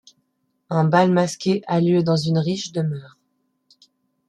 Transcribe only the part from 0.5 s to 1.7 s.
Un bal masqué